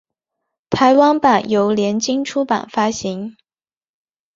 [0.71, 3.37] 台湾版由联经出版发行。